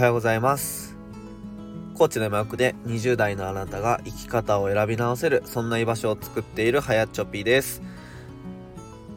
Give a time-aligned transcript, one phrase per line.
[0.00, 0.96] はようございます。
[1.92, 7.82] コーチの山奥で20代のあなたが生き方を選び直せるそんな居場所を作っているはやちょぴです。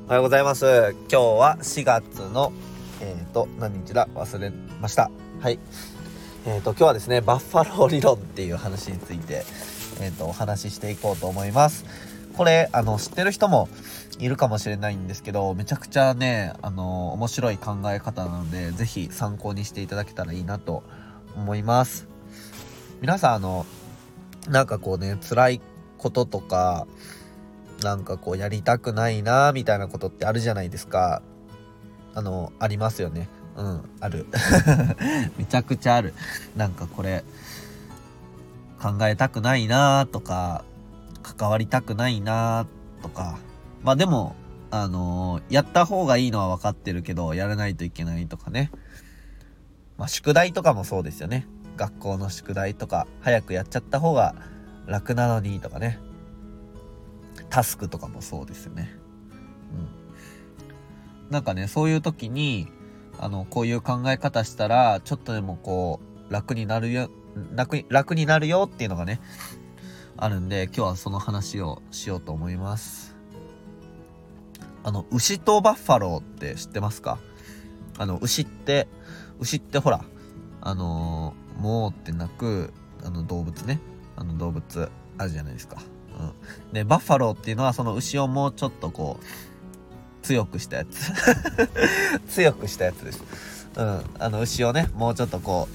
[0.07, 0.93] おはようございます。
[1.09, 2.51] 今日は4月の
[2.99, 4.09] えっ、ー、と何日だ？
[4.13, 4.51] 忘れ
[4.81, 5.09] ました。
[5.39, 5.59] はい。
[6.45, 9.45] えっ、ー、と今日はですねバッファロー理論っていう話について
[10.01, 11.85] えっ、ー、とお話ししていこうと思います。
[12.35, 13.69] これあの知ってる人も
[14.19, 20.83] いるかもしれないんですけどめちゃくちゃねあの面白い考え方なので是非参考にしていただけたらいいなと
[21.35, 22.07] 思います。
[23.01, 23.65] 皆さんあの
[24.47, 25.61] なんかこうね辛い
[25.97, 26.87] こととか
[27.81, 31.21] なんかこうやりたくないなみたいなことってあるじゃないですか。
[32.15, 33.27] あのありますよね。
[33.55, 34.27] うんある。
[35.37, 36.13] めちゃくちゃある。
[36.55, 37.23] なんかこれ
[38.81, 40.63] 考えたくないなとか
[41.23, 42.67] 関わりたくないな
[43.01, 43.39] とか。
[43.81, 44.35] まあでも
[44.69, 48.71] あのー、やった方がいいのは分かってるけどやらないといけないとかね。
[49.97, 51.47] まあ宿題とかもそうですよね。
[51.77, 54.35] 学校の宿題とか早くやっちゃった方が
[54.85, 55.99] 楽なのにとかね。
[57.49, 58.95] タスクとかもそうですよね。
[61.27, 61.31] うん。
[61.31, 62.67] なんかねそういう時に
[63.19, 65.99] あのこういう考え方したらちょっとでもこ
[66.29, 67.09] う楽になるよ
[67.53, 69.19] 楽楽になるよっていうのがね
[70.17, 73.15] あるんで今日はその話をしようと思います。
[74.83, 77.17] あの牛とバッファローって知ってますか？
[77.97, 78.87] あの牛って
[79.39, 80.03] 牛ってほら
[80.61, 83.79] あのー、もうって鳴くあの動物ね。
[84.15, 85.81] あの動物あるじゃないですか、
[86.19, 89.25] うん、でバッファローっていうのはその牛をもうちょっとこう
[90.25, 91.11] 強くしたやつ。
[92.29, 93.23] 強くしたやつです。
[93.75, 94.03] うん。
[94.19, 95.67] あの牛をねもうちょっとこ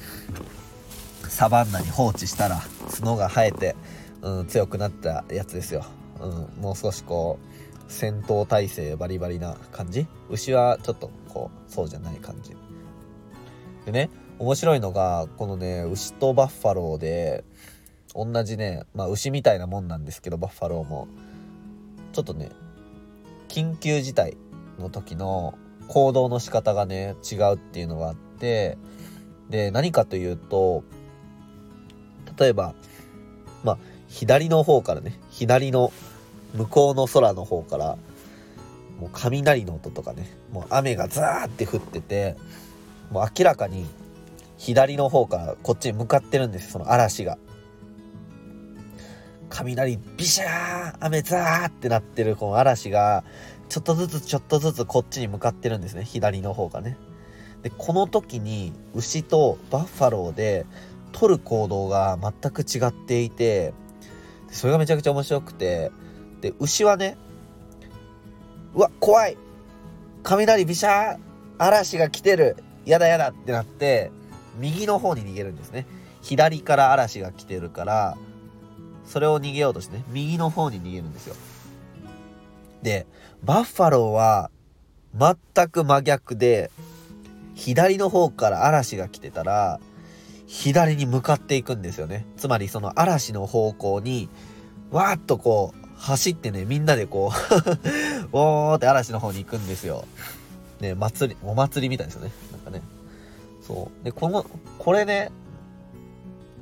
[1.23, 2.63] うサバンナに放置したら
[2.97, 3.77] 角が生えて
[4.23, 5.85] うん、強くなったやつですよ。
[6.21, 12.57] うん、もう少しこう、戦闘態勢バリバリな感じ牛はちょっとこう、そうじゃない感じ。
[13.87, 17.45] でね、面白いのが、このね、牛とバッファローで、
[18.15, 21.09] 同じね、まあ牛みたいなもんなんですけど、バッファローも、
[22.13, 22.51] ちょっとね、
[23.49, 24.37] 緊急事態
[24.79, 25.55] の時の
[25.89, 28.77] 行動の仕方がね、違うっていうのがあって、
[29.49, 30.85] で、何かというと、
[32.39, 32.75] 例えば、
[33.65, 35.93] まあ、左の方からね、左の
[36.55, 37.97] 向こうの空の方から、
[38.99, 42.37] もう雷の音とかね、もう雨がザーって降ってて、
[43.11, 43.87] もう明らかに
[44.57, 47.39] 左の方からこっちに向かってるんです、その嵐が。
[49.51, 53.25] 雷ビシャー雨ザーってなってるこの嵐が、
[53.69, 56.97] ちょっとずつちょっとずつこっちに向かってるんですね、左の方がね。
[57.63, 60.67] で、この時に牛とバッファローで
[61.13, 63.73] 取る行動が全く違っていて、
[64.51, 65.91] それがめちゃくちゃ面白くて。
[66.41, 67.17] で牛はね
[68.75, 69.37] うわ怖い。
[70.23, 71.19] 雷ビシャー
[71.59, 72.57] 嵐が来てる。
[72.85, 74.11] やだやだってなって
[74.59, 75.87] 右の方に逃げるんですね。
[76.23, 78.17] 左から嵐が来てるから
[79.05, 81.35] それを逃げようとしてね右の方に逃げるんですよ。
[82.83, 83.07] で
[83.43, 84.51] バッファローは
[85.15, 86.71] 全く真逆で
[87.55, 89.81] 左の方から嵐が来てたら
[90.49, 92.27] 左に向かっていくんですよね。
[92.39, 94.31] つまりその嵐の方向に、
[94.91, 100.07] わーっとこう、走ってね、みんなでこう おーって嵐の方に行くんですよ。
[100.81, 102.33] ね、祭り、お祭りみたいですよね。
[102.51, 102.83] なんかね。
[103.61, 104.05] そう。
[104.05, 104.47] で、この、
[104.79, 105.31] これね、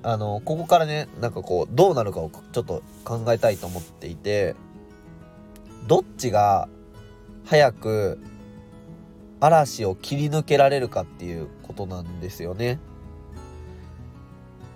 [0.02, 4.56] あの、ここからね、なんかこう、どうなるかをちょっと考えたいと思っていて、
[5.86, 6.68] どっちが
[7.44, 8.18] 早く
[9.38, 12.80] 嵐を切り抜けられるかっていうことなんですよね。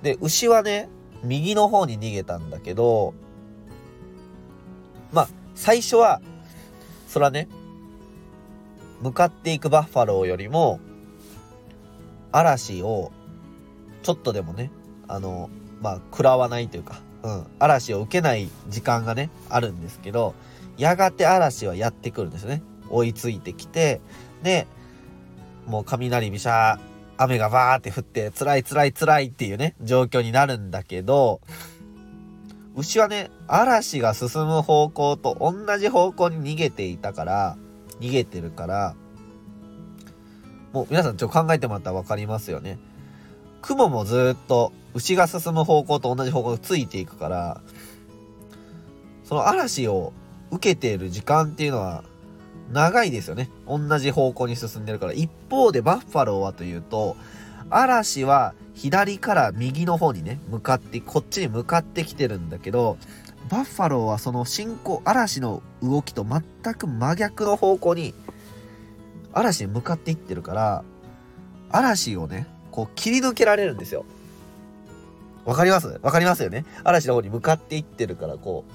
[0.02, 0.88] で、牛はね、
[1.22, 3.14] 右の方に逃げたんだけど、
[5.12, 6.20] まあ、最初は、
[7.08, 7.48] そらね、
[9.00, 10.80] 向かっていくバッファローよりも、
[12.32, 13.12] 嵐を、
[14.02, 14.70] ちょっとでもね、
[15.08, 15.50] あの、
[15.80, 20.34] まあ、食らわないというか、うん、嵐を受けない時間がね、あるんですけど、
[20.78, 22.62] やがて嵐はやってくるんですね。
[22.88, 24.00] 追いついてきて、
[24.42, 24.66] で、
[25.66, 26.90] もう雷びしゃー、
[27.22, 31.42] 雨がバーって降って辛い辛い辛いっていうね、状況になるんだけど、
[32.74, 37.58] 牛はね、嵐が進む方向と同じ方向に逃げていたから、
[38.00, 38.94] 逃げてるから、
[40.72, 42.78] もう皆さんちょっと考えてもらったら分かりますよね。
[43.60, 47.60] 雲もずっと牛が進む方向と同じ方向についていくから、
[49.24, 50.14] その嵐を
[50.50, 52.02] 受けている時間っていうのは
[52.70, 53.50] 長いですよね。
[53.66, 55.12] 同じ方向に進んでるから。
[55.12, 57.16] 一方でバッファローはというと、
[57.68, 62.96] 嵐は左から右の方にね、向かって、こっちに向かってきてるんだけど、
[63.48, 68.14] バッファローはその進行、嵐の動きと全く真逆の方向に、
[69.32, 70.84] 嵐に向かっていってるから、
[71.70, 74.04] 嵐をね、こう切り抜けられるんですよ。
[75.44, 75.98] わかります？
[76.02, 76.64] わかりますよね？
[76.84, 78.72] 嵐の方に向かっていってるからこう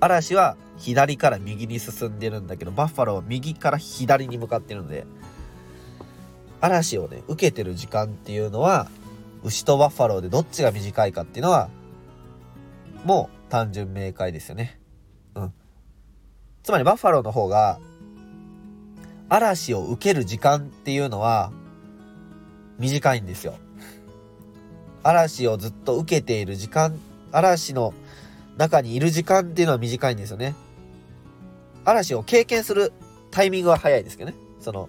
[0.00, 5.06] 嵐は左から右に進んでるんだけどバッファローは右から左に向かってるので
[6.60, 8.88] 嵐をね受けてる時間っていうのは
[9.44, 11.68] 牛とバッファローでどっちが短いかっていうのは
[13.04, 14.80] もう単純明快ですよね。
[15.36, 15.52] うん。
[16.64, 17.78] つまりバッファローの方が
[19.28, 21.52] 嵐を受ける時間っていうのは
[22.78, 23.54] 短いんですよ。
[25.04, 26.98] 嵐をずっと受けている時間、
[27.30, 27.94] 嵐の
[28.56, 30.54] 中にいる時間っていうのは短いんですよね。
[31.84, 32.92] 嵐を経験する
[33.30, 34.36] タイミングは早いですけどね。
[34.60, 34.88] その、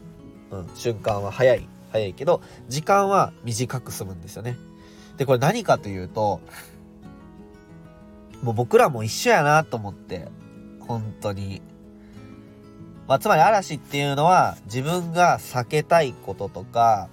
[0.52, 4.58] うん、瞬間は早い、早いけど、時間は短く済むんですよね。
[5.18, 6.42] で、これ何かというと、
[8.42, 10.28] もう僕らも一緒やなと思って、
[10.82, 11.62] 本当に。
[13.08, 17.10] まあ、つまり嵐っていうのは自分が避けたいこととか、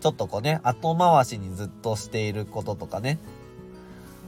[0.00, 3.18] ちょっとこうね、後回しにずっとしていることとかね。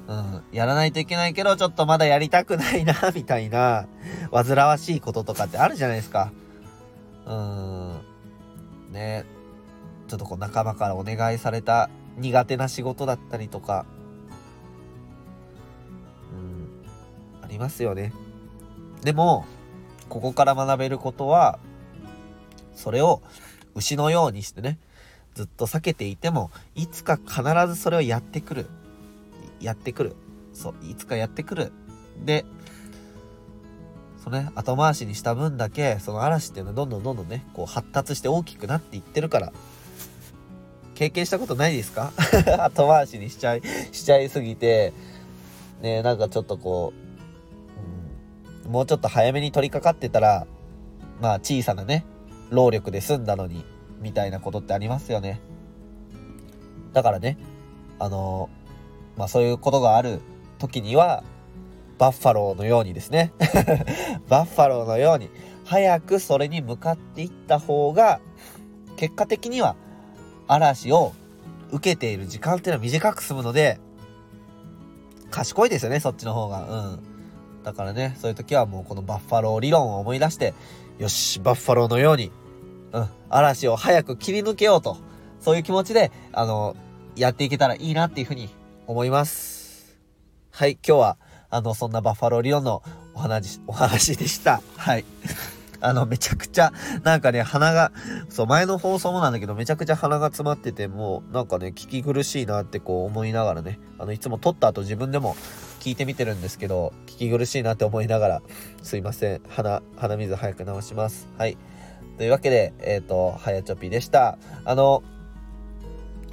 [0.09, 3.87] うん、やらないといけないけど、ちょっとまだやりたくないな、みたいな、
[4.33, 6.33] 煩わしいこととかってあるじゃないですか。
[7.27, 8.01] うん、
[8.91, 9.25] ね。
[10.09, 11.89] ちょっとこう仲間からお願いされた
[12.19, 13.87] 苦手な仕事だったりとか、
[16.33, 18.13] うん、ありますよね。
[19.03, 19.47] でも、
[20.09, 21.59] ここから学べることは、
[22.75, 23.23] それを
[23.75, 24.79] 牛のようにしてね、
[25.35, 28.67] ずっと避けていても、いつか必ずそれをやってくる。
[29.63, 30.17] やってくる。
[30.53, 31.73] そう、いつかやってくる。
[32.25, 32.45] で、
[34.23, 39.53] そのね、後回しにした分だけ、その嵐っていうのはどんどんどんどんね、こう発達して大きくなっていってるから、
[40.95, 42.13] 経験したことないですか？
[42.65, 43.63] 後回しにしちゃい、
[43.93, 44.93] しちゃいすぎて、
[45.81, 46.93] ね、なんかちょっとこ
[48.65, 50.47] う、うん、もうちょっと早めに取り掛かってたら、
[51.21, 52.05] まあ小さなね、
[52.51, 53.65] 労力で済んだのに、
[54.01, 55.41] みたいなことってありますよね。
[56.93, 57.39] だからね、
[57.99, 58.49] あの
[59.17, 60.21] まあそういうことがある
[60.59, 61.23] 時には、
[61.99, 63.33] バッファローのようにですね
[64.29, 65.31] バッファローのように、
[65.65, 68.21] 早くそれに向かっていった方が、
[68.97, 69.77] 結果的には
[70.49, 71.13] 嵐を
[71.71, 73.79] 受けている時間っていうのは短く済むので、
[75.31, 76.69] 賢いですよね、そっちの方が。
[76.69, 77.03] うん。
[77.63, 80.55] だからね、そういう時はもうこのバッファロー理論を思い出して、
[80.99, 82.31] よし、バッファローのように
[82.93, 84.99] うん、嵐を早く切り抜けようと、
[85.41, 86.77] そういう気持ちで、あの、
[87.17, 88.49] やっていけたらいいなっていうふうに
[88.87, 89.99] 思います。
[90.51, 91.19] はい、今日は、
[91.51, 92.83] あの、そんなバッファローリオンの
[93.15, 94.63] お話、お話でした。
[94.77, 95.05] はい。
[95.81, 97.93] あの、めちゃくちゃ、なんかね、鼻が、
[98.29, 105.37] そう、前の放送もなんだけど、めちゃくちゃ鼻が詰まってて、もう、なんかね、聞き苦しいなってこう思いながらね、あの、いつも撮った後自分でも
[105.81, 108.43] 聞いてみてるんですけど、聞き苦しいなって思いながら、
[108.83, 109.43] すいません。
[109.49, 111.29] 鼻、鼻水早く直します。
[111.37, 111.57] はい。
[112.19, 114.39] というわけで、えっ、ー、と、はやちょぴでした。
[114.65, 115.03] あの、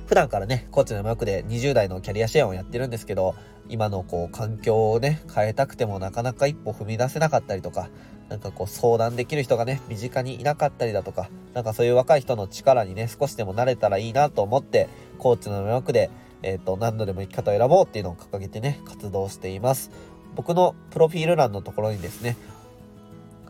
[0.10, 3.36] 普段からね、コーチの山奥で20代のキャリア支援をやってるんですけど、
[3.70, 7.90] 今のこう環境をね、変えたくてもなかなか一歩踏み出せなかったりとか、
[8.28, 14.90] なんかこう相談できる人がね、身近にいなかったりだとか、なんかそういう若い人の力にね、少しでも慣れたらいいなと思って、
[15.20, 16.10] コーチの山奥で、
[16.42, 19.92] えっ、ー、と、何度でも生き方を選ぼうっていうのを掲げてね、活動しています。
[20.36, 22.36] 僕のプロフィール欄のところにですね、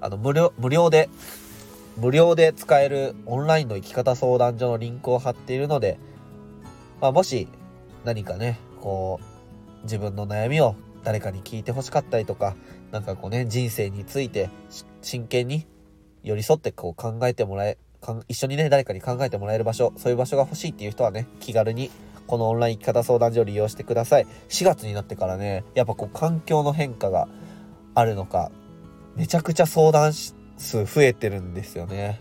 [0.01, 1.09] あの、無料、無料で、
[1.95, 5.97] 無料で使えるオンラインの生き方相談所のリンクを貼っているので、
[7.01, 7.47] まあ、もし
[8.03, 12.55] 何かね、こう、自分の悩みを誰かに聞いてほしかったりとか、
[12.91, 14.49] なんかこうね、人生について
[15.01, 15.65] 真剣に
[16.23, 17.77] 寄り添ってこう考えてもらえ、
[18.27, 21.89] 一緒にね、誰かに考えてもらえる場所、そういう場所が欲しいっていう人はね、気軽に
[22.27, 24.27] このオンライン生き方相談所を利用してください。
[24.49, 27.27] 4月になってからね、やっぱこう環境の変化が
[27.95, 28.51] あるのか、
[29.15, 32.19] めちゃくちゃ相談数増えてるんですよね。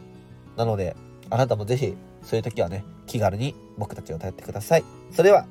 [0.56, 0.96] なので、
[1.30, 4.84] あなたもぜひ、そういう時はね、気軽に僕たちを頼ってください。
[5.10, 5.46] それでは、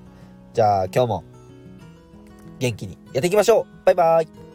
[0.54, 1.24] じゃあ今日も
[2.60, 4.47] 元気にやっていきましょうバイバイ